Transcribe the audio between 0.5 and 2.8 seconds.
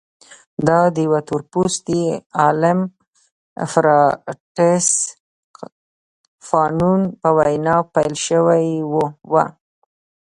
دا د یوه تور پوستي عالم